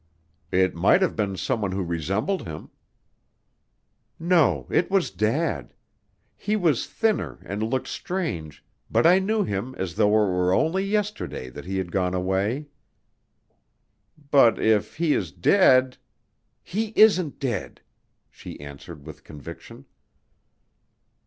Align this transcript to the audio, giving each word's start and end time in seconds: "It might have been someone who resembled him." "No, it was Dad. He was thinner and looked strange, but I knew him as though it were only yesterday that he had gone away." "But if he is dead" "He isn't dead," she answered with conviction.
"It 0.51 0.73
might 0.73 1.03
have 1.03 1.15
been 1.15 1.37
someone 1.37 1.73
who 1.73 1.83
resembled 1.83 2.47
him." 2.47 2.71
"No, 4.17 4.65
it 4.71 4.89
was 4.89 5.11
Dad. 5.11 5.75
He 6.35 6.55
was 6.55 6.87
thinner 6.87 7.37
and 7.45 7.61
looked 7.61 7.87
strange, 7.87 8.65
but 8.89 9.05
I 9.05 9.19
knew 9.19 9.43
him 9.43 9.75
as 9.77 9.93
though 9.93 10.07
it 10.07 10.11
were 10.31 10.55
only 10.55 10.83
yesterday 10.83 11.51
that 11.51 11.65
he 11.65 11.77
had 11.77 11.91
gone 11.91 12.15
away." 12.15 12.69
"But 14.31 14.57
if 14.57 14.95
he 14.97 15.13
is 15.13 15.31
dead" 15.31 15.97
"He 16.73 16.93
isn't 16.95 17.37
dead," 17.39 17.81
she 18.31 18.59
answered 18.59 19.05
with 19.05 19.23
conviction. 19.23 19.85